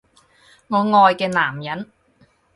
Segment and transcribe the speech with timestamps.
[0.67, 1.91] 我愛嘅男人